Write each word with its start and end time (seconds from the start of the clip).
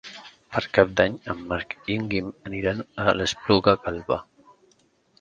Per 0.53 0.61
Cap 0.77 0.95
d'Any 1.01 1.17
en 1.33 1.43
Marc 1.51 1.77
i 1.95 1.99
en 1.99 2.09
Guim 2.15 2.33
aniran 2.53 2.83
a 3.07 3.17
l'Espluga 3.21 3.79
Calba. 3.87 4.23